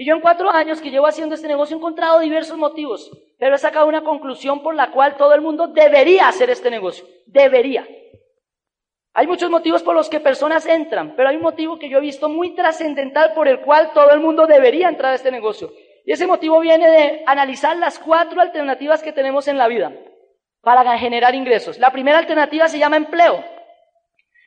Y 0.00 0.06
yo 0.06 0.14
en 0.14 0.20
cuatro 0.20 0.48
años 0.48 0.80
que 0.80 0.92
llevo 0.92 1.08
haciendo 1.08 1.34
este 1.34 1.48
negocio 1.48 1.74
he 1.74 1.78
encontrado 1.78 2.20
diversos 2.20 2.56
motivos, 2.56 3.10
pero 3.36 3.56
he 3.56 3.58
sacado 3.58 3.88
una 3.88 4.04
conclusión 4.04 4.62
por 4.62 4.76
la 4.76 4.92
cual 4.92 5.16
todo 5.16 5.34
el 5.34 5.40
mundo 5.40 5.66
debería 5.66 6.28
hacer 6.28 6.50
este 6.50 6.70
negocio. 6.70 7.04
Debería. 7.26 7.84
Hay 9.12 9.26
muchos 9.26 9.50
motivos 9.50 9.82
por 9.82 9.96
los 9.96 10.08
que 10.08 10.20
personas 10.20 10.66
entran, 10.66 11.16
pero 11.16 11.28
hay 11.28 11.34
un 11.34 11.42
motivo 11.42 11.80
que 11.80 11.88
yo 11.88 11.98
he 11.98 12.00
visto 12.00 12.28
muy 12.28 12.54
trascendental 12.54 13.32
por 13.34 13.48
el 13.48 13.58
cual 13.62 13.90
todo 13.92 14.12
el 14.12 14.20
mundo 14.20 14.46
debería 14.46 14.88
entrar 14.88 15.10
a 15.10 15.16
este 15.16 15.32
negocio. 15.32 15.72
Y 16.04 16.12
ese 16.12 16.28
motivo 16.28 16.60
viene 16.60 16.88
de 16.88 17.24
analizar 17.26 17.76
las 17.76 17.98
cuatro 17.98 18.40
alternativas 18.40 19.02
que 19.02 19.12
tenemos 19.12 19.48
en 19.48 19.58
la 19.58 19.66
vida 19.66 19.92
para 20.60 20.96
generar 20.96 21.34
ingresos. 21.34 21.76
La 21.80 21.90
primera 21.90 22.18
alternativa 22.18 22.68
se 22.68 22.78
llama 22.78 22.98
empleo. 22.98 23.44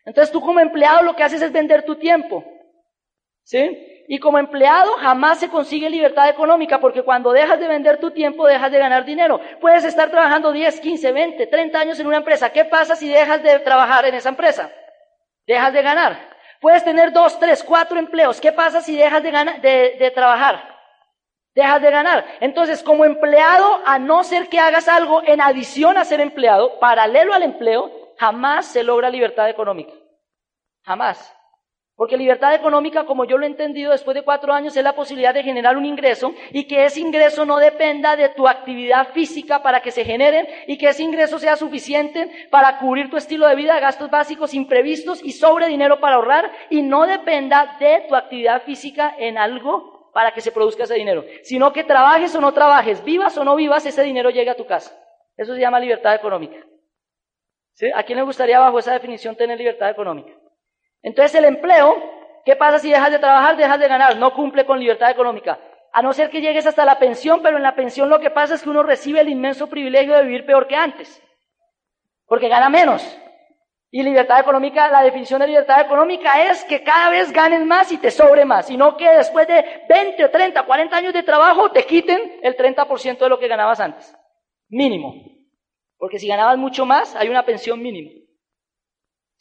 Entonces 0.05 0.31
tú 0.31 0.39
como 0.39 0.61
empleado 0.61 1.03
lo 1.03 1.13
que 1.13 1.23
haces 1.23 1.41
es 1.41 1.51
vender 1.51 1.83
tu 1.83 1.97
tiempo. 1.97 2.41
¿Sí? 3.43 4.00
Y 4.13 4.19
como 4.19 4.39
empleado 4.39 4.91
jamás 4.97 5.39
se 5.39 5.47
consigue 5.47 5.89
libertad 5.89 6.27
económica 6.27 6.81
porque 6.81 7.01
cuando 7.01 7.31
dejas 7.31 7.57
de 7.61 7.67
vender 7.69 7.97
tu 7.97 8.11
tiempo 8.11 8.45
dejas 8.45 8.69
de 8.69 8.77
ganar 8.77 9.05
dinero. 9.05 9.39
Puedes 9.61 9.85
estar 9.85 10.11
trabajando 10.11 10.51
10, 10.51 10.81
15, 10.81 11.13
20, 11.13 11.47
30 11.47 11.79
años 11.79 11.97
en 11.97 12.07
una 12.07 12.17
empresa. 12.17 12.49
¿Qué 12.49 12.65
pasa 12.65 12.97
si 12.97 13.07
dejas 13.07 13.41
de 13.41 13.59
trabajar 13.59 14.03
en 14.03 14.15
esa 14.15 14.27
empresa? 14.27 14.69
Dejas 15.47 15.71
de 15.71 15.81
ganar. 15.81 16.29
Puedes 16.59 16.83
tener 16.83 17.13
dos, 17.13 17.39
tres, 17.39 17.63
cuatro 17.63 17.97
empleos. 17.97 18.41
¿Qué 18.41 18.51
pasa 18.51 18.81
si 18.81 18.97
dejas 18.97 19.23
de, 19.23 19.31
ganar, 19.31 19.61
de, 19.61 19.95
de 19.97 20.11
trabajar? 20.11 20.61
Dejas 21.55 21.81
de 21.81 21.91
ganar. 21.91 22.25
Entonces, 22.41 22.83
como 22.83 23.05
empleado, 23.05 23.79
a 23.85 23.97
no 23.97 24.25
ser 24.25 24.49
que 24.49 24.59
hagas 24.59 24.89
algo 24.89 25.23
en 25.23 25.39
adición 25.39 25.97
a 25.97 26.03
ser 26.03 26.19
empleado, 26.19 26.81
paralelo 26.81 27.33
al 27.33 27.43
empleo, 27.43 27.89
jamás 28.17 28.65
se 28.65 28.83
logra 28.83 29.09
libertad 29.09 29.49
económica. 29.49 29.93
Jamás. 30.83 31.33
Porque 32.01 32.17
libertad 32.17 32.55
económica, 32.55 33.05
como 33.05 33.25
yo 33.25 33.37
lo 33.37 33.45
he 33.45 33.47
entendido 33.47 33.91
después 33.91 34.15
de 34.15 34.23
cuatro 34.23 34.51
años, 34.51 34.75
es 34.75 34.83
la 34.83 34.95
posibilidad 34.95 35.35
de 35.35 35.43
generar 35.43 35.77
un 35.77 35.85
ingreso 35.85 36.33
y 36.49 36.63
que 36.63 36.83
ese 36.83 36.99
ingreso 36.99 37.45
no 37.45 37.59
dependa 37.59 38.15
de 38.15 38.29
tu 38.29 38.47
actividad 38.47 39.09
física 39.09 39.61
para 39.61 39.83
que 39.83 39.91
se 39.91 40.03
generen 40.03 40.47
y 40.65 40.79
que 40.79 40.89
ese 40.89 41.03
ingreso 41.03 41.37
sea 41.37 41.55
suficiente 41.55 42.47
para 42.49 42.79
cubrir 42.79 43.11
tu 43.11 43.17
estilo 43.17 43.45
de 43.47 43.55
vida, 43.55 43.79
gastos 43.79 44.09
básicos 44.09 44.55
imprevistos 44.55 45.23
y 45.23 45.31
sobre 45.31 45.67
dinero 45.67 45.99
para 45.99 46.15
ahorrar 46.15 46.51
y 46.71 46.81
no 46.81 47.05
dependa 47.05 47.77
de 47.79 48.05
tu 48.09 48.15
actividad 48.15 48.63
física 48.63 49.13
en 49.19 49.37
algo 49.37 50.09
para 50.11 50.33
que 50.33 50.41
se 50.41 50.51
produzca 50.51 50.85
ese 50.85 50.95
dinero, 50.95 51.23
sino 51.43 51.71
que 51.71 51.83
trabajes 51.83 52.33
o 52.33 52.41
no 52.41 52.51
trabajes, 52.51 53.03
vivas 53.03 53.37
o 53.37 53.43
no 53.43 53.55
vivas, 53.55 53.85
ese 53.85 54.01
dinero 54.01 54.31
llegue 54.31 54.49
a 54.49 54.57
tu 54.57 54.65
casa. 54.65 54.91
Eso 55.37 55.53
se 55.53 55.61
llama 55.61 55.79
libertad 55.79 56.15
económica. 56.15 56.65
¿A 57.93 58.01
quién 58.01 58.17
le 58.17 58.23
gustaría 58.23 58.57
bajo 58.57 58.79
esa 58.79 58.91
definición 58.91 59.35
tener 59.35 59.59
libertad 59.59 59.91
económica? 59.91 60.40
Entonces 61.01 61.35
el 61.35 61.45
empleo, 61.45 61.95
¿qué 62.45 62.55
pasa 62.55 62.79
si 62.79 62.89
dejas 62.89 63.11
de 63.11 63.19
trabajar, 63.19 63.57
dejas 63.57 63.79
de 63.79 63.87
ganar? 63.87 64.17
No 64.17 64.33
cumple 64.33 64.65
con 64.65 64.79
libertad 64.79 65.09
económica. 65.09 65.59
A 65.93 66.01
no 66.01 66.13
ser 66.13 66.29
que 66.29 66.41
llegues 66.41 66.65
hasta 66.65 66.85
la 66.85 66.99
pensión, 66.99 67.41
pero 67.41 67.57
en 67.57 67.63
la 67.63 67.75
pensión 67.75 68.09
lo 68.09 68.19
que 68.19 68.29
pasa 68.29 68.55
es 68.55 68.63
que 68.63 68.69
uno 68.69 68.83
recibe 68.83 69.19
el 69.19 69.29
inmenso 69.29 69.67
privilegio 69.67 70.15
de 70.15 70.23
vivir 70.23 70.45
peor 70.45 70.67
que 70.67 70.75
antes, 70.75 71.21
porque 72.25 72.47
gana 72.47 72.69
menos. 72.69 73.17
Y 73.93 74.03
libertad 74.03 74.39
económica, 74.39 74.89
la 74.89 75.03
definición 75.03 75.41
de 75.41 75.47
libertad 75.47 75.81
económica 75.81 76.49
es 76.49 76.63
que 76.63 76.81
cada 76.81 77.09
vez 77.09 77.33
ganes 77.33 77.65
más 77.65 77.91
y 77.91 77.97
te 77.97 78.09
sobre 78.09 78.45
más, 78.45 78.69
y 78.69 78.77
no 78.77 78.95
que 78.95 79.09
después 79.09 79.45
de 79.47 79.83
20 79.89 80.23
o 80.23 80.31
30, 80.31 80.63
40 80.63 80.95
años 80.95 81.13
de 81.13 81.23
trabajo 81.23 81.71
te 81.71 81.83
quiten 81.85 82.39
el 82.41 82.55
30% 82.55 83.17
de 83.17 83.29
lo 83.29 83.37
que 83.37 83.49
ganabas 83.49 83.81
antes. 83.81 84.15
Mínimo. 84.69 85.13
Porque 85.97 86.19
si 86.19 86.27
ganabas 86.27 86.57
mucho 86.57 86.85
más, 86.85 87.13
hay 87.17 87.27
una 87.27 87.43
pensión 87.43 87.81
mínima. 87.81 88.20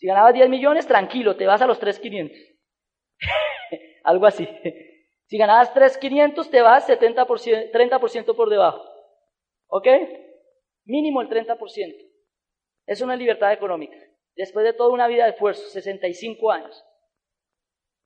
Si 0.00 0.06
ganabas 0.06 0.32
10 0.32 0.48
millones, 0.48 0.86
tranquilo, 0.86 1.36
te 1.36 1.46
vas 1.46 1.60
a 1.60 1.66
los 1.66 1.78
3,500. 1.78 2.34
Algo 4.04 4.24
así. 4.24 4.48
Si 5.26 5.36
ganabas 5.36 5.74
3,500, 5.74 6.50
te 6.50 6.62
vas 6.62 6.88
70%, 6.88 7.70
30% 7.70 8.34
por 8.34 8.48
debajo. 8.48 8.82
¿Ok? 9.68 9.86
Mínimo 10.86 11.20
el 11.20 11.28
30%. 11.28 11.94
Es 12.86 13.02
una 13.02 13.14
libertad 13.14 13.52
económica. 13.52 13.96
Después 14.34 14.64
de 14.64 14.72
toda 14.72 14.88
una 14.88 15.06
vida 15.06 15.24
de 15.24 15.32
esfuerzo, 15.32 15.68
65 15.68 16.50
años. 16.50 16.82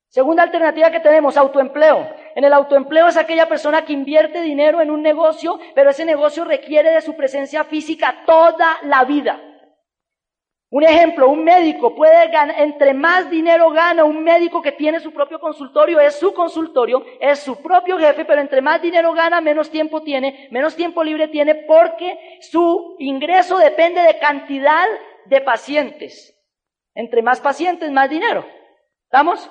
Segunda 0.09 0.43
alternativa 0.43 0.91
que 0.91 0.99
tenemos, 0.99 1.37
autoempleo. 1.37 2.09
En 2.35 2.43
el 2.43 2.51
autoempleo 2.51 3.07
es 3.07 3.15
aquella 3.15 3.47
persona 3.47 3.85
que 3.85 3.93
invierte 3.93 4.41
dinero 4.41 4.81
en 4.81 4.91
un 4.91 5.01
negocio, 5.01 5.59
pero 5.73 5.91
ese 5.91 6.03
negocio 6.03 6.43
requiere 6.43 6.91
de 6.91 7.01
su 7.01 7.15
presencia 7.15 7.63
física 7.63 8.23
toda 8.25 8.79
la 8.83 9.05
vida. 9.05 9.54
Un 10.75 10.83
ejemplo, 10.83 11.29
un 11.29 11.41
médico 11.41 11.95
puede 11.95 12.27
ganar, 12.27 12.59
entre 12.59 12.93
más 12.93 13.29
dinero 13.29 13.69
gana 13.71 14.03
un 14.03 14.21
médico 14.21 14.61
que 14.61 14.73
tiene 14.73 14.99
su 14.99 15.13
propio 15.13 15.39
consultorio, 15.39 16.01
es 16.01 16.19
su 16.19 16.33
consultorio, 16.33 17.01
es 17.21 17.39
su 17.39 17.63
propio 17.63 17.97
jefe, 17.97 18.25
pero 18.25 18.41
entre 18.41 18.61
más 18.61 18.81
dinero 18.81 19.13
gana, 19.13 19.39
menos 19.39 19.71
tiempo 19.71 20.03
tiene, 20.03 20.49
menos 20.51 20.75
tiempo 20.75 21.01
libre 21.01 21.29
tiene, 21.29 21.55
porque 21.65 22.19
su 22.41 22.97
ingreso 22.99 23.57
depende 23.57 24.01
de 24.01 24.19
cantidad 24.19 24.85
de 25.23 25.39
pacientes. 25.39 26.37
Entre 26.93 27.21
más 27.21 27.39
pacientes, 27.39 27.89
más 27.89 28.09
dinero. 28.09 28.45
¿Estamos? 29.05 29.49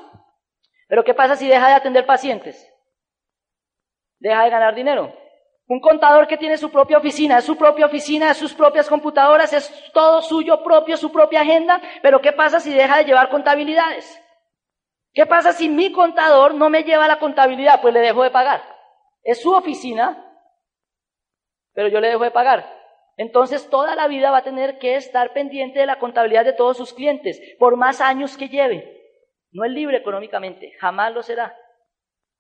Pero 0.89 1.05
¿qué 1.05 1.15
pasa 1.15 1.37
si 1.37 1.49
deja 1.49 1.69
de 1.69 1.75
atender 1.75 2.05
pacientes? 2.05 2.71
Deja 4.19 4.45
de 4.45 4.51
ganar 4.51 4.75
dinero. 4.75 5.24
Un 5.67 5.81
contador 5.81 6.27
que 6.27 6.37
tiene 6.37 6.59
su 6.59 6.71
propia 6.71 6.99
oficina, 6.99 7.41
su 7.41 7.57
propia 7.57 7.87
oficina, 7.87 8.35
sus 8.35 8.53
propias 8.53 8.89
computadoras, 8.89 9.53
es 9.53 9.93
todo 9.93 10.21
suyo 10.21 10.63
propio, 10.63 10.97
su 10.97 11.11
propia 11.11 11.41
agenda, 11.41 11.81
pero 12.03 12.21
¿qué 12.21 12.33
pasa 12.33 12.61
si 12.61 12.73
deja 12.73 12.99
de 12.99 13.05
llevar 13.05 13.31
contabilidades? 13.31 14.21
¿Qué 15.15 15.25
pasa 15.25 15.53
si 15.53 15.69
mi 15.69 15.91
contador 15.93 16.55
no 16.55 16.69
me 16.69 16.83
lleva 16.83 17.09
la 17.09 17.19
contabilidad? 17.19 17.81
Pues 17.81 17.95
le 17.95 18.01
dejo 18.01 18.23
de 18.23 18.31
pagar. 18.31 18.63
Es 19.23 19.41
su 19.41 19.53
oficina, 19.53 20.23
pero 21.73 21.89
yo 21.89 22.01
le 22.01 22.09
dejo 22.09 22.25
de 22.25 22.31
pagar. 22.31 22.71
Entonces 23.17 23.71
toda 23.71 23.95
la 23.95 24.09
vida 24.09 24.31
va 24.31 24.39
a 24.39 24.45
tener 24.45 24.79
que 24.79 24.97
estar 24.97 25.33
pendiente 25.33 25.79
de 25.79 25.87
la 25.87 25.99
contabilidad 25.99 26.45
de 26.45 26.53
todos 26.53 26.77
sus 26.77 26.93
clientes, 26.93 27.41
por 27.59 27.77
más 27.77 28.01
años 28.01 28.37
que 28.37 28.49
lleve. 28.49 29.03
No 29.53 29.65
es 29.65 29.71
libre 29.71 29.97
económicamente, 29.97 30.73
jamás 30.81 31.15
lo 31.15 31.23
será, 31.23 31.57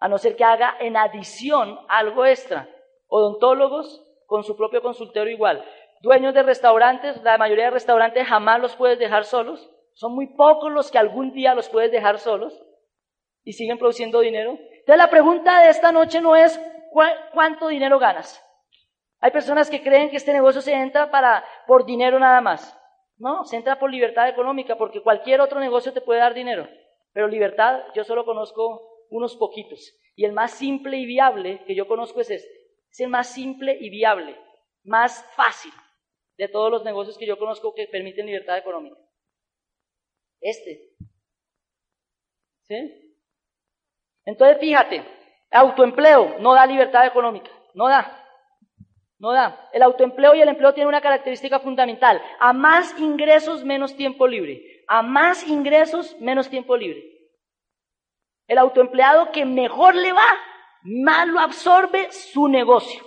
a 0.01 0.09
no 0.09 0.19
ser 0.19 0.35
que 0.35 0.45
haga 0.45 0.77
en 0.81 0.97
adición 0.97 1.79
algo 1.89 2.27
extra. 2.27 2.69
Odontólogos 3.17 4.03
con 4.27 4.43
su 4.43 4.57
propio 4.57 4.83
consultorio 4.83 5.33
igual. 5.33 5.65
Dueños 6.01 6.35
de 6.35 6.43
restaurantes, 6.43 7.23
la 7.23 7.39
mayoría 7.39 7.67
de 7.67 7.71
restaurantes 7.71 8.27
jamás 8.27 8.61
los 8.61 8.75
puedes 8.75 8.99
dejar 8.99 9.25
solos. 9.25 9.71
Son 9.93 10.13
muy 10.17 10.35
pocos 10.35 10.73
los 10.73 10.91
que 10.91 10.99
algún 10.99 11.33
día 11.33 11.55
los 11.55 11.69
puedes 11.69 11.93
dejar 11.93 12.19
solos 12.19 12.61
y 13.45 13.53
siguen 13.53 13.79
produciendo 13.79 14.19
dinero. 14.19 14.59
Entonces 14.59 14.97
la 14.97 15.11
pregunta 15.11 15.61
de 15.61 15.71
esta 15.71 15.93
noche 15.93 16.21
no 16.21 16.35
es 16.35 16.61
cuánto 17.33 17.69
dinero 17.69 18.01
ganas. 18.01 18.45
Hay 19.21 19.31
personas 19.31 19.71
que 19.71 19.81
creen 19.81 20.11
que 20.11 20.17
este 20.17 20.33
negocio 20.33 20.61
se 20.61 20.73
entra 20.73 21.13
para, 21.13 21.45
por 21.69 21.87
dinero 21.87 22.19
nada 22.19 22.41
más. 22.41 22.77
No, 23.17 23.45
se 23.45 23.55
entra 23.55 23.79
por 23.79 23.93
libertad 23.93 24.29
económica, 24.29 24.77
porque 24.77 25.03
cualquier 25.03 25.41
otro 25.41 25.61
negocio 25.61 25.93
te 25.93 26.01
puede 26.01 26.19
dar 26.19 26.35
dinero. 26.35 26.67
Pero 27.13 27.29
libertad, 27.29 27.81
yo 27.95 28.03
solo 28.03 28.25
conozco 28.25 29.07
unos 29.11 29.37
poquitos. 29.37 29.95
Y 30.17 30.25
el 30.25 30.33
más 30.33 30.51
simple 30.51 30.97
y 30.97 31.07
viable 31.07 31.63
que 31.65 31.77
yo 31.77 31.87
conozco 31.87 32.21
es 32.21 32.31
este. 32.31 32.64
Es 32.95 33.01
el 33.01 33.09
más 33.09 33.35
simple 33.35 33.77
y 33.81 33.91
viable, 33.91 34.39
más 34.85 35.25
fácil 35.35 35.73
de 36.39 36.47
todos 36.47 36.71
los 36.71 36.85
negocios 36.85 37.19
que 37.19 37.27
yo 37.27 37.37
conozco 37.37 37.75
que 37.75 37.89
permiten 37.89 38.25
libertad 38.25 38.57
económica. 38.57 38.97
Este. 40.41 40.95
¿Sí? 42.63 43.19
Entonces, 44.25 44.59
fíjate, 44.61 45.05
autoempleo 45.51 46.39
no 46.39 46.55
da 46.55 46.67
libertad 46.67 47.05
económica, 47.05 47.51
no 47.75 47.89
da. 47.89 48.25
No 49.19 49.33
da. 49.33 49.71
El 49.73 49.83
autoempleo 49.83 50.37
y 50.37 50.43
el 50.43 50.49
empleo 50.51 50.73
tienen 50.73 50.87
una 50.87 51.01
característica 51.01 51.59
fundamental. 51.59 52.23
A 52.39 52.53
más 52.53 52.97
ingresos, 53.01 53.65
menos 53.65 53.97
tiempo 53.97 54.29
libre. 54.29 54.85
A 54.87 55.03
más 55.03 55.45
ingresos, 55.49 56.17
menos 56.21 56.49
tiempo 56.49 56.77
libre. 56.77 57.03
El 58.47 58.59
autoempleado 58.59 59.33
que 59.33 59.45
mejor 59.45 59.97
le 59.97 60.13
va 60.13 60.54
más 60.85 61.27
lo 61.29 61.41
absorbe 61.41 62.13
su 62.13 62.47
negocio. 62.47 63.03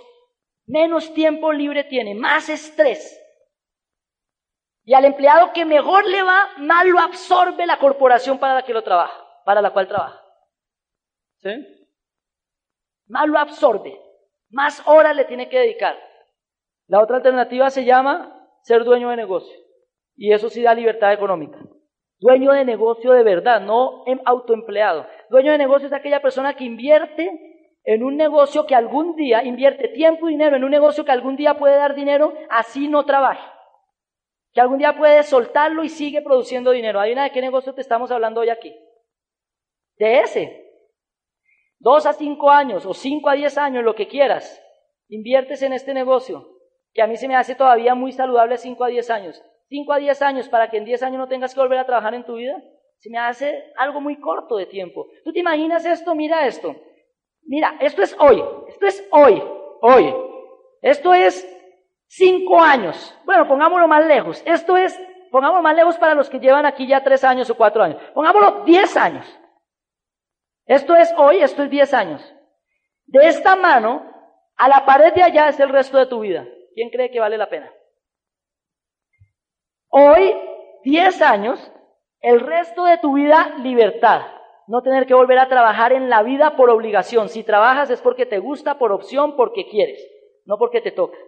Menos 0.66 1.14
tiempo 1.14 1.52
libre 1.52 1.84
tiene, 1.84 2.14
más 2.14 2.48
estrés. 2.48 3.18
Y 4.84 4.94
al 4.94 5.04
empleado 5.04 5.52
que 5.52 5.64
mejor 5.64 6.06
le 6.06 6.22
va, 6.22 6.48
más 6.58 6.84
lo 6.86 6.98
absorbe 6.98 7.66
la 7.66 7.78
corporación 7.78 8.38
para 8.38 8.54
la 8.54 8.62
que 8.64 8.72
lo 8.72 8.82
trabaja, 8.82 9.24
para 9.44 9.62
la 9.62 9.70
cual 9.70 9.86
trabaja. 9.86 10.20
¿Sí? 11.36 11.50
Más 13.06 13.28
lo 13.28 13.38
absorbe. 13.38 13.98
Más 14.50 14.82
horas 14.86 15.14
le 15.14 15.24
tiene 15.24 15.48
que 15.48 15.58
dedicar. 15.58 15.96
La 16.86 17.00
otra 17.00 17.16
alternativa 17.16 17.70
se 17.70 17.84
llama 17.84 18.34
ser 18.62 18.84
dueño 18.84 19.10
de 19.10 19.16
negocio. 19.16 19.56
Y 20.16 20.32
eso 20.32 20.48
sí 20.48 20.62
da 20.62 20.74
libertad 20.74 21.12
económica. 21.12 21.58
Dueño 22.18 22.52
de 22.52 22.64
negocio 22.64 23.12
de 23.12 23.22
verdad, 23.22 23.60
no 23.60 24.04
autoempleado. 24.24 25.06
Dueño 25.30 25.52
de 25.52 25.58
negocio 25.58 25.86
es 25.86 25.92
aquella 25.92 26.20
persona 26.20 26.54
que 26.54 26.64
invierte 26.64 27.47
en 27.90 28.02
un 28.02 28.18
negocio 28.18 28.66
que 28.66 28.74
algún 28.74 29.16
día, 29.16 29.42
invierte 29.44 29.88
tiempo 29.88 30.28
y 30.28 30.32
dinero 30.32 30.56
en 30.56 30.64
un 30.64 30.70
negocio 30.70 31.06
que 31.06 31.10
algún 31.10 31.36
día 31.36 31.56
puede 31.56 31.76
dar 31.76 31.94
dinero, 31.94 32.34
así 32.50 32.86
no 32.86 33.06
trabaje. 33.06 33.40
Que 34.52 34.60
algún 34.60 34.76
día 34.76 34.94
puede 34.94 35.22
soltarlo 35.22 35.82
y 35.82 35.88
sigue 35.88 36.20
produciendo 36.20 36.72
dinero. 36.72 37.00
¿Hay 37.00 37.12
una 37.12 37.24
de 37.24 37.30
qué 37.30 37.40
negocio 37.40 37.72
te 37.72 37.80
estamos 37.80 38.10
hablando 38.10 38.42
hoy 38.42 38.50
aquí? 38.50 38.78
De 39.96 40.18
ese. 40.18 40.70
Dos 41.78 42.04
a 42.04 42.12
cinco 42.12 42.50
años 42.50 42.84
o 42.84 42.92
cinco 42.92 43.30
a 43.30 43.34
diez 43.34 43.56
años, 43.56 43.82
lo 43.82 43.94
que 43.94 44.06
quieras, 44.06 44.62
inviertes 45.08 45.62
en 45.62 45.72
este 45.72 45.94
negocio, 45.94 46.46
que 46.92 47.00
a 47.00 47.06
mí 47.06 47.16
se 47.16 47.26
me 47.26 47.36
hace 47.36 47.54
todavía 47.54 47.94
muy 47.94 48.12
saludable 48.12 48.58
cinco 48.58 48.84
a 48.84 48.88
diez 48.88 49.08
años. 49.08 49.42
Cinco 49.70 49.94
a 49.94 49.98
diez 49.98 50.20
años 50.20 50.50
para 50.50 50.68
que 50.68 50.76
en 50.76 50.84
diez 50.84 51.02
años 51.02 51.20
no 51.20 51.28
tengas 51.28 51.54
que 51.54 51.60
volver 51.60 51.78
a 51.78 51.86
trabajar 51.86 52.12
en 52.12 52.26
tu 52.26 52.34
vida, 52.34 52.62
se 52.98 53.08
me 53.08 53.16
hace 53.16 53.72
algo 53.78 54.02
muy 54.02 54.20
corto 54.20 54.58
de 54.58 54.66
tiempo. 54.66 55.06
¿Tú 55.24 55.32
te 55.32 55.38
imaginas 55.38 55.86
esto? 55.86 56.14
Mira 56.14 56.46
esto. 56.46 56.76
Mira, 57.48 57.76
esto 57.80 58.02
es 58.02 58.16
hoy, 58.20 58.44
esto 58.68 58.86
es 58.86 59.08
hoy, 59.10 59.42
hoy. 59.80 60.14
Esto 60.80 61.12
es 61.12 61.44
cinco 62.06 62.60
años. 62.60 63.18
Bueno, 63.24 63.48
pongámoslo 63.48 63.88
más 63.88 64.06
lejos. 64.06 64.40
Esto 64.46 64.76
es, 64.76 64.96
pongámoslo 65.32 65.62
más 65.62 65.74
lejos 65.74 65.98
para 65.98 66.14
los 66.14 66.30
que 66.30 66.38
llevan 66.38 66.66
aquí 66.66 66.86
ya 66.86 67.02
tres 67.02 67.24
años 67.24 67.50
o 67.50 67.56
cuatro 67.56 67.82
años. 67.82 68.00
Pongámoslo 68.14 68.64
diez 68.64 68.96
años. 68.96 69.26
Esto 70.68 70.94
es 70.94 71.12
hoy, 71.16 71.40
esto 71.40 71.62
es 71.62 71.70
10 71.70 71.94
años. 71.94 72.34
De 73.06 73.26
esta 73.26 73.56
mano 73.56 74.04
a 74.54 74.68
la 74.68 74.84
pared 74.84 75.14
de 75.14 75.22
allá 75.22 75.48
es 75.48 75.58
el 75.58 75.70
resto 75.70 75.96
de 75.96 76.06
tu 76.06 76.20
vida. 76.20 76.46
¿Quién 76.74 76.90
cree 76.90 77.10
que 77.10 77.20
vale 77.20 77.38
la 77.38 77.48
pena? 77.48 77.72
Hoy, 79.88 80.36
10 80.84 81.22
años, 81.22 81.72
el 82.20 82.40
resto 82.40 82.84
de 82.84 82.98
tu 82.98 83.14
vida, 83.14 83.54
libertad. 83.62 84.26
No 84.68 84.82
tener 84.82 85.06
que 85.06 85.14
volver 85.14 85.40
a 85.40 85.48
trabajar 85.48 85.92
en 85.92 86.08
la 86.08 86.22
vida 86.22 86.54
por 86.54 86.70
obligación. 86.70 87.28
Si 87.28 87.42
trabajas 87.42 87.90
es 87.90 88.00
porque 88.00 88.26
te 88.26 88.38
gusta, 88.38 88.78
por 88.78 88.92
opción, 88.92 89.34
porque 89.34 89.66
quieres, 89.68 90.00
no 90.44 90.58
porque 90.58 90.80
te 90.80 90.92
toca. 90.92 91.18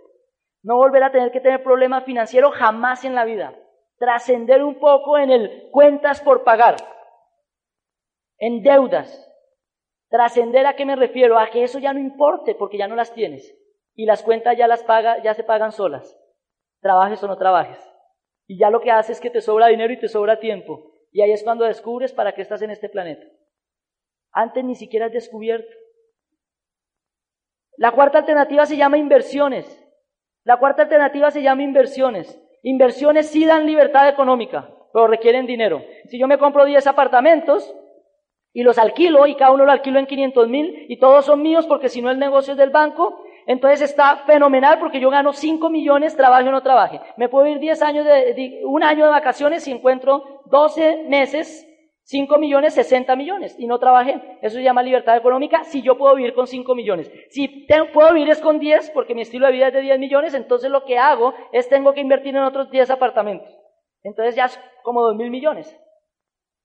No 0.63 0.77
volver 0.77 1.03
a 1.03 1.11
tener 1.11 1.33
que 1.33 1.41
tener 1.41 1.65
problemas 1.65 2.05
financieros 2.05 2.55
jamás 2.55 3.05
en 3.05 3.17
la 3.17 3.25
vida. 3.25 3.59
Trascender 3.99 4.63
un 4.63 4.79
poco 4.79 5.19
en 5.19 5.31
el 5.31 5.69
cuentas 5.73 6.21
por 6.21 6.45
pagar, 6.45 6.77
en 8.39 8.63
deudas, 8.63 9.27
Trascender 10.11 10.67
a 10.67 10.75
qué 10.75 10.85
me 10.85 10.97
refiero? 10.97 11.39
A 11.39 11.51
que 11.51 11.63
eso 11.63 11.79
ya 11.79 11.93
no 11.93 12.01
importe 12.01 12.57
porque 12.57 12.77
ya 12.77 12.89
no 12.89 12.97
las 12.97 13.15
tienes. 13.15 13.57
Y 13.95 14.07
las 14.07 14.23
cuentas 14.25 14.59
ya 14.59 14.67
las 14.67 14.83
paga, 14.83 15.23
ya 15.23 15.35
se 15.35 15.45
pagan 15.45 15.71
solas. 15.71 16.19
Trabajes 16.81 17.23
o 17.23 17.29
no 17.29 17.39
trabajes. 17.39 17.79
Y 18.49 18.59
ya 18.59 18.71
lo 18.71 18.81
que 18.81 18.91
hace 18.91 19.13
es 19.13 19.21
que 19.21 19.31
te 19.31 19.41
sobra 19.41 19.69
dinero 19.69 19.93
y 19.93 20.01
te 20.01 20.09
sobra 20.09 20.41
tiempo. 20.41 20.91
Y 21.13 21.23
ahí 21.23 21.33
es 21.33 21.43
cuando 21.43 21.65
descubres 21.65 22.13
para 22.13 22.33
qué 22.33 22.43
estás 22.43 22.63
en 22.63 22.71
este 22.71 22.89
planeta. 22.89 23.27
Antes 24.33 24.65
ni 24.65 24.75
siquiera 24.75 25.07
has 25.07 25.13
descubierto. 25.13 25.71
La 27.77 27.93
cuarta 27.93 28.19
alternativa 28.19 28.67
se 28.67 28.77
llama 28.77 28.99
inversiones. 28.99 29.85
La 30.45 30.59
cuarta 30.59 30.83
alternativa 30.83 31.31
se 31.31 31.43
llama 31.43 31.63
inversiones. 31.63 32.41
Inversiones 32.63 33.29
sí 33.29 33.45
dan 33.47 33.67
libertad 33.67 34.09
económica, 34.09 34.71
pero 34.93 35.07
requieren 35.07 35.47
dinero. 35.47 35.83
Si 36.09 36.19
yo 36.19 36.27
me 36.27 36.39
compro 36.39 36.65
10 36.65 36.87
apartamentos, 36.87 37.75
y 38.53 38.63
los 38.63 38.79
alquilo 38.79 39.27
y 39.27 39.37
cada 39.37 39.53
uno 39.53 39.65
lo 39.65 39.73
alquilo 39.73 39.99
en 39.99 40.07
500 40.07 40.49
mil 40.49 40.87
y 40.89 40.99
todos 40.99 41.25
son 41.25 41.43
míos 41.43 41.67
porque 41.67 41.89
si 41.89 42.03
no 42.03 42.11
el 42.11 42.19
negocio 42.19 42.53
es 42.53 42.59
del 42.59 42.71
banco, 42.71 43.25
entonces 43.51 43.81
está 43.81 44.19
fenomenal 44.19 44.79
porque 44.79 45.01
yo 45.01 45.11
gano 45.11 45.33
5 45.33 45.71
millones, 45.71 46.17
trabaje 46.17 46.49
o 46.49 46.53
no 46.53 46.63
trabaje. 46.63 47.01
Me 47.17 47.29
puedo 47.29 47.49
ir 47.49 47.59
10 47.59 47.83
años 47.83 48.07
de, 48.07 48.61
un 48.65 48.85
año 48.85 49.07
de 49.07 49.11
vacaciones 49.11 49.67
y 49.67 49.73
encuentro 49.73 50.43
12 50.45 51.07
meses, 51.09 51.67
5 52.05 52.39
millones, 52.39 52.75
60 52.75 53.17
millones 53.17 53.57
y 53.59 53.67
no 53.67 53.81
trabajé. 53.81 54.39
Eso 54.41 54.55
se 54.55 54.63
llama 54.63 54.85
libertad 54.85 55.17
económica 55.17 55.65
si 55.65 55.83
yo 55.83 55.99
puedo 55.99 56.15
vivir 56.15 56.33
con 56.33 56.47
5 56.47 56.77
millones. 56.77 57.11
Si 57.31 57.67
puedo 57.93 58.15
vivir 58.15 58.31
es 58.31 58.41
con 58.41 58.61
10 58.61 58.91
porque 58.91 59.17
mi 59.17 59.23
estilo 59.23 59.47
de 59.47 59.53
vida 59.53 59.67
es 59.67 59.73
de 59.73 59.81
10 59.81 59.99
millones, 59.99 60.35
entonces 60.35 60.71
lo 60.71 60.85
que 60.85 60.99
hago 60.99 61.35
es 61.51 61.69
tengo 61.69 61.93
que 61.93 62.03
invertir 62.03 62.37
en 62.37 62.45
otros 62.45 62.71
10 62.71 62.89
apartamentos. 62.91 63.49
Entonces 64.05 64.37
ya 64.37 64.45
es 64.45 64.61
como 64.85 65.03
2 65.03 65.17
mil 65.17 65.33
millones. 65.33 65.77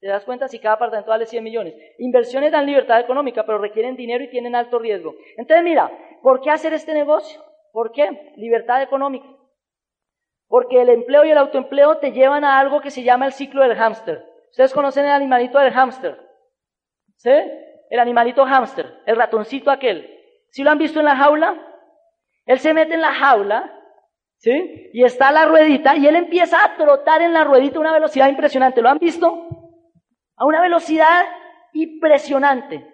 ¿Te 0.05 0.11
das 0.11 0.23
cuenta 0.23 0.47
si 0.47 0.59
cada 0.59 0.75
apartamento 0.75 1.09
vale 1.09 1.25
100 1.25 1.43
millones? 1.43 1.73
Inversiones 1.97 2.51
dan 2.51 2.67
libertad 2.67 2.99
económica, 2.99 3.43
pero 3.43 3.57
requieren 3.57 3.95
dinero 3.95 4.23
y 4.23 4.29
tienen 4.29 4.53
alto 4.53 4.77
riesgo. 4.77 5.15
Entonces, 5.35 5.63
mira, 5.63 5.89
¿por 6.21 6.41
qué 6.41 6.51
hacer 6.51 6.73
este 6.73 6.93
negocio? 6.93 7.43
¿Por 7.71 7.91
qué? 7.91 8.31
Libertad 8.35 8.83
económica. 8.83 9.25
Porque 10.47 10.79
el 10.79 10.89
empleo 10.89 11.25
y 11.25 11.31
el 11.31 11.39
autoempleo 11.39 11.97
te 11.97 12.11
llevan 12.11 12.43
a 12.43 12.59
algo 12.59 12.81
que 12.81 12.91
se 12.91 13.01
llama 13.01 13.25
el 13.25 13.31
ciclo 13.31 13.63
del 13.63 13.75
hámster. 13.75 14.23
¿Ustedes 14.51 14.75
conocen 14.75 15.05
el 15.05 15.11
animalito 15.11 15.57
del 15.57 15.73
hámster? 15.73 16.19
¿Sí? 17.15 17.31
El 17.89 17.99
animalito 17.99 18.45
hámster, 18.45 18.85
el 19.07 19.15
ratoncito 19.15 19.71
aquel. 19.71 20.07
¿Sí 20.51 20.61
lo 20.61 20.69
han 20.69 20.77
visto 20.77 20.99
en 20.99 21.05
la 21.05 21.15
jaula? 21.15 21.59
Él 22.45 22.59
se 22.59 22.75
mete 22.75 22.93
en 22.93 23.01
la 23.01 23.11
jaula, 23.11 23.73
¿sí? 24.37 24.91
Y 24.93 25.03
está 25.03 25.31
la 25.31 25.45
ruedita 25.45 25.95
y 25.95 26.05
él 26.05 26.15
empieza 26.15 26.63
a 26.63 26.77
trotar 26.77 27.23
en 27.23 27.33
la 27.33 27.43
ruedita 27.43 27.77
a 27.77 27.81
una 27.81 27.93
velocidad 27.93 28.29
impresionante. 28.29 28.83
¿Lo 28.83 28.89
han 28.89 28.99
visto? 28.99 29.64
A 30.37 30.45
una 30.45 30.61
velocidad 30.61 31.25
impresionante. 31.73 32.91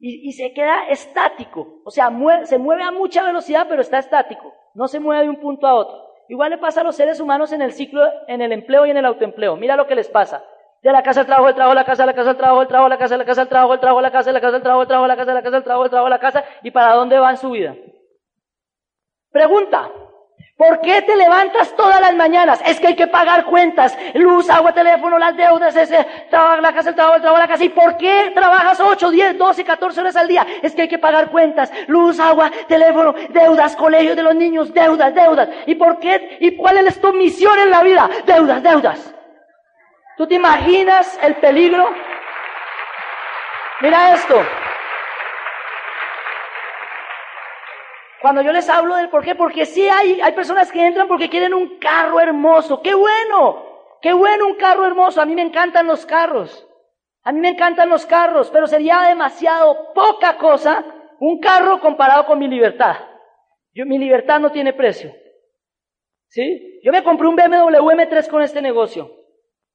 Y, 0.00 0.32
se 0.32 0.52
queda 0.52 0.86
estático, 0.88 1.82
o 1.84 1.90
sea, 1.90 2.08
se 2.44 2.58
mueve 2.58 2.84
a 2.84 2.92
mucha 2.92 3.24
velocidad, 3.24 3.66
pero 3.68 3.82
está 3.82 3.98
estático, 3.98 4.54
no 4.74 4.86
se 4.86 5.00
mueve 5.00 5.24
de 5.24 5.28
un 5.28 5.40
punto 5.40 5.66
a 5.66 5.74
otro. 5.74 6.08
Igual 6.28 6.50
le 6.50 6.58
pasa 6.58 6.82
a 6.82 6.84
los 6.84 6.94
seres 6.94 7.18
humanos 7.18 7.50
en 7.50 7.62
el 7.62 7.72
ciclo, 7.72 8.02
en 8.28 8.40
el 8.40 8.52
empleo 8.52 8.86
y 8.86 8.90
en 8.90 8.98
el 8.98 9.06
autoempleo. 9.06 9.56
Mira 9.56 9.74
lo 9.74 9.88
que 9.88 9.96
les 9.96 10.08
pasa. 10.08 10.44
De 10.82 10.92
la 10.92 11.02
casa 11.02 11.20
al 11.20 11.26
trabajo, 11.26 11.48
el 11.48 11.54
trabajo, 11.56 11.74
la 11.74 11.84
casa, 11.84 12.06
la 12.06 12.14
casa, 12.14 12.30
el 12.30 12.36
trabajo, 12.36 12.62
el 12.62 12.68
trabajo, 12.68 12.88
la 12.88 12.98
casa, 12.98 13.16
la 13.16 13.24
casa, 13.24 13.42
el 13.42 13.48
trabajo, 13.48 13.74
el 13.74 13.80
trabajo, 13.80 14.00
la 14.00 14.12
casa, 14.12 14.32
la 14.32 14.40
casa, 14.40 14.56
el 14.56 14.62
trabajo, 14.62 14.82
el 14.82 14.88
trabajo, 14.88 15.08
la 15.08 15.16
casa, 15.16 15.34
la 15.34 15.42
casa, 15.42 15.56
el 15.56 15.64
trabajo, 15.64 15.84
el 15.84 15.90
trabajo, 15.90 16.08
la 16.08 16.18
casa, 16.20 16.44
y 16.62 16.70
para 16.70 16.94
dónde 16.94 17.18
va 17.18 17.30
en 17.30 17.36
su 17.38 17.50
vida. 17.50 17.74
Pregunta, 19.32 19.90
¿Por 20.58 20.80
qué 20.80 21.02
te 21.02 21.14
levantas 21.14 21.72
todas 21.76 22.00
las 22.00 22.16
mañanas? 22.16 22.60
Es 22.66 22.80
que 22.80 22.88
hay 22.88 22.96
que 22.96 23.06
pagar 23.06 23.44
cuentas, 23.44 23.96
luz, 24.14 24.50
agua, 24.50 24.72
teléfono, 24.72 25.16
las 25.16 25.36
deudas, 25.36 25.76
ese, 25.76 26.04
trabajo, 26.28 26.60
la 26.60 26.72
casa, 26.72 26.88
el 26.88 26.96
trabajo, 26.96 27.14
el 27.14 27.22
trabajo, 27.22 27.42
la 27.42 27.46
casa. 27.46 27.62
¿Y 27.62 27.68
por 27.68 27.96
qué 27.96 28.32
trabajas 28.34 28.80
8, 28.80 29.08
10, 29.08 29.38
12, 29.38 29.64
14 29.64 30.00
horas 30.00 30.16
al 30.16 30.26
día? 30.26 30.44
Es 30.60 30.74
que 30.74 30.82
hay 30.82 30.88
que 30.88 30.98
pagar 30.98 31.30
cuentas, 31.30 31.72
luz, 31.86 32.18
agua, 32.18 32.50
teléfono, 32.66 33.14
deudas, 33.28 33.76
colegios 33.76 34.16
de 34.16 34.22
los 34.24 34.34
niños, 34.34 34.74
deudas, 34.74 35.14
deudas. 35.14 35.48
¿Y 35.66 35.76
por 35.76 36.00
qué? 36.00 36.38
¿Y 36.40 36.56
cuál 36.56 36.78
es 36.78 37.00
tu 37.00 37.12
misión 37.12 37.56
en 37.60 37.70
la 37.70 37.84
vida? 37.84 38.10
Deudas, 38.26 38.60
deudas. 38.60 39.14
¿Tú 40.16 40.26
te 40.26 40.34
imaginas 40.34 41.20
el 41.22 41.36
peligro? 41.36 41.88
Mira 43.80 44.14
esto. 44.14 44.44
Cuando 48.20 48.42
yo 48.42 48.52
les 48.52 48.68
hablo 48.68 48.96
del 48.96 49.10
por 49.10 49.24
qué, 49.24 49.34
porque 49.34 49.64
sí 49.64 49.88
hay, 49.88 50.20
hay 50.20 50.32
personas 50.32 50.72
que 50.72 50.84
entran 50.84 51.06
porque 51.06 51.28
quieren 51.28 51.54
un 51.54 51.78
carro 51.78 52.20
hermoso. 52.20 52.82
¡Qué 52.82 52.94
bueno! 52.94 53.64
¡Qué 54.00 54.12
bueno 54.12 54.46
un 54.46 54.54
carro 54.54 54.84
hermoso! 54.84 55.20
A 55.20 55.24
mí 55.24 55.34
me 55.34 55.42
encantan 55.42 55.86
los 55.86 56.04
carros. 56.04 56.66
A 57.22 57.32
mí 57.32 57.40
me 57.40 57.50
encantan 57.50 57.88
los 57.88 58.06
carros, 58.06 58.50
pero 58.50 58.66
sería 58.66 59.02
demasiado 59.02 59.92
poca 59.92 60.36
cosa 60.36 60.84
un 61.20 61.38
carro 61.40 61.80
comparado 61.80 62.26
con 62.26 62.38
mi 62.38 62.48
libertad. 62.48 62.96
Yo, 63.74 63.86
mi 63.86 63.98
libertad 63.98 64.40
no 64.40 64.50
tiene 64.50 64.72
precio. 64.72 65.12
¿Sí? 66.28 66.80
Yo 66.82 66.92
me 66.92 67.02
compré 67.02 67.28
un 67.28 67.36
BMW 67.36 67.90
M3 67.90 68.28
con 68.28 68.42
este 68.42 68.60
negocio. 68.60 69.10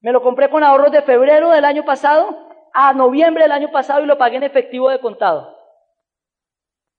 Me 0.00 0.12
lo 0.12 0.22
compré 0.22 0.50
con 0.50 0.62
ahorros 0.62 0.92
de 0.92 1.02
febrero 1.02 1.50
del 1.50 1.64
año 1.64 1.84
pasado 1.84 2.48
a 2.74 2.92
noviembre 2.92 3.44
del 3.44 3.52
año 3.52 3.70
pasado 3.70 4.02
y 4.02 4.06
lo 4.06 4.18
pagué 4.18 4.36
en 4.36 4.42
efectivo 4.42 4.90
de 4.90 5.00
contado. 5.00 5.56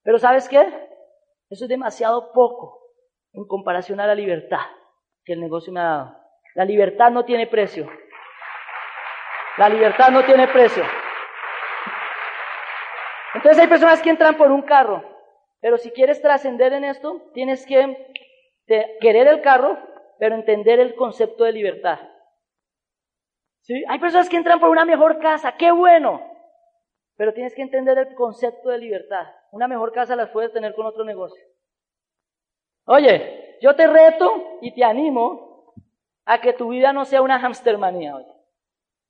Pero 0.03 0.17
¿sabes 0.17 0.47
qué? 0.47 0.84
Eso 1.49 1.65
es 1.65 1.69
demasiado 1.69 2.31
poco 2.31 2.79
en 3.33 3.45
comparación 3.45 3.99
a 3.99 4.07
la 4.07 4.15
libertad 4.15 4.65
que 5.23 5.33
el 5.33 5.41
negocio 5.41 5.71
me 5.73 5.79
ha 5.79 5.83
dado. 5.83 6.17
La 6.55 6.65
libertad 6.65 7.11
no 7.11 7.25
tiene 7.25 7.47
precio. 7.47 7.89
La 9.57 9.69
libertad 9.69 10.09
no 10.09 10.23
tiene 10.25 10.47
precio. 10.47 10.83
Entonces 13.33 13.61
hay 13.61 13.67
personas 13.67 14.01
que 14.01 14.09
entran 14.09 14.35
por 14.35 14.51
un 14.51 14.61
carro, 14.61 15.03
pero 15.59 15.77
si 15.77 15.91
quieres 15.91 16.21
trascender 16.21 16.73
en 16.73 16.85
esto, 16.85 17.21
tienes 17.33 17.65
que 17.65 18.13
querer 19.01 19.27
el 19.27 19.41
carro, 19.41 19.77
pero 20.19 20.35
entender 20.35 20.79
el 20.79 20.95
concepto 20.95 21.43
de 21.43 21.51
libertad. 21.51 21.99
¿Sí? 23.61 23.83
Hay 23.89 23.99
personas 23.99 24.29
que 24.29 24.37
entran 24.37 24.59
por 24.59 24.69
una 24.69 24.85
mejor 24.85 25.19
casa, 25.19 25.57
qué 25.57 25.71
bueno, 25.71 26.21
pero 27.17 27.33
tienes 27.33 27.53
que 27.55 27.61
entender 27.61 27.97
el 27.97 28.15
concepto 28.15 28.69
de 28.69 28.77
libertad. 28.77 29.25
Una 29.51 29.67
mejor 29.67 29.91
casa 29.91 30.15
las 30.15 30.29
puedes 30.29 30.51
tener 30.51 30.75
con 30.75 30.85
otro 30.85 31.03
negocio. 31.03 31.41
Oye, 32.85 33.57
yo 33.61 33.75
te 33.75 33.87
reto 33.87 34.59
y 34.61 34.73
te 34.73 34.83
animo 34.83 35.73
a 36.25 36.41
que 36.41 36.53
tu 36.53 36.69
vida 36.69 36.93
no 36.93 37.05
sea 37.05 37.21
una 37.21 37.37
hamstermanía. 37.37 38.15
Oye. 38.15 38.35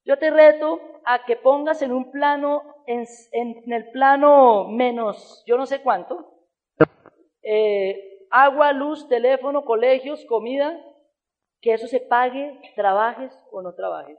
Yo 0.05 0.17
te 0.17 0.29
reto 0.29 0.79
a 1.03 1.25
que 1.25 1.35
pongas 1.35 1.81
en 1.81 1.91
un 1.91 2.11
plano, 2.11 2.61
en, 2.85 3.05
en 3.31 3.73
el 3.73 3.89
plano 3.91 4.65
menos, 4.65 5.43
yo 5.47 5.57
no 5.57 5.65
sé 5.65 5.81
cuánto, 5.81 6.35
eh, 7.41 8.27
agua, 8.31 8.73
luz, 8.73 9.07
teléfono, 9.07 9.65
colegios, 9.65 10.25
comida, 10.25 10.79
que 11.61 11.73
eso 11.73 11.87
se 11.87 11.99
pague, 11.99 12.59
trabajes 12.75 13.31
o 13.51 13.61
no 13.61 13.73
trabajes. 13.73 14.17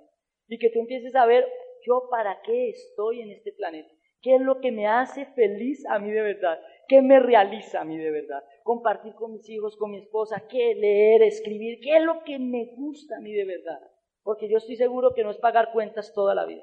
Y 0.49 0.59
que 0.59 0.71
tú 0.71 0.81
empieces 0.81 1.15
a 1.15 1.27
ver, 1.27 1.47
yo 1.85 2.09
para 2.11 2.41
qué 2.43 2.71
estoy 2.71 3.23
en 3.23 3.31
este 3.31 3.53
planeta. 3.53 3.91
¿Qué 4.23 4.35
es 4.35 4.41
lo 4.41 4.61
que 4.61 4.73
me 4.73 4.87
hace 4.87 5.27
feliz 5.27 5.87
a 5.87 5.99
mí 5.99 6.11
de 6.11 6.23
verdad? 6.23 6.61
¿Qué 6.89 7.03
me 7.03 7.21
realiza 7.21 7.81
a 7.81 7.85
mí 7.85 7.97
de 7.97 8.11
verdad? 8.11 8.43
Compartir 8.63 9.15
con 9.15 9.33
mis 9.33 9.49
hijos, 9.49 9.77
con 9.77 9.91
mi 9.91 9.99
esposa, 9.99 10.47
qué 10.49 10.75
leer, 10.75 11.23
escribir, 11.23 11.79
qué 11.81 11.97
es 11.97 12.03
lo 12.03 12.25
que 12.25 12.39
me 12.39 12.75
gusta 12.77 13.17
a 13.17 13.21
mí 13.21 13.33
de 13.33 13.45
verdad. 13.45 13.81
Porque 14.23 14.49
yo 14.49 14.59
estoy 14.59 14.77
seguro 14.77 15.15
que 15.15 15.23
no 15.23 15.31
es 15.31 15.39
pagar 15.39 15.73
cuentas 15.73 16.13
toda 16.13 16.35
la 16.35 16.45
vida. 16.45 16.63